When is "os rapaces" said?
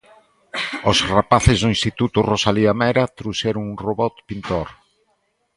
0.89-1.57